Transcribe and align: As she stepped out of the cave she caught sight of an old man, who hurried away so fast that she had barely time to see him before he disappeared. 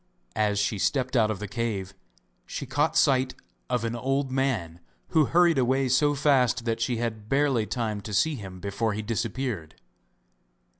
As 0.35 0.57
she 0.57 0.79
stepped 0.79 1.15
out 1.15 1.29
of 1.29 1.37
the 1.37 1.47
cave 1.47 1.93
she 2.47 2.65
caught 2.65 2.97
sight 2.97 3.35
of 3.69 3.85
an 3.85 3.95
old 3.95 4.31
man, 4.31 4.79
who 5.09 5.25
hurried 5.25 5.59
away 5.59 5.87
so 5.89 6.15
fast 6.15 6.65
that 6.65 6.81
she 6.81 6.97
had 6.97 7.29
barely 7.29 7.67
time 7.67 8.01
to 8.01 8.13
see 8.15 8.33
him 8.33 8.59
before 8.59 8.93
he 8.93 9.03
disappeared. 9.03 9.75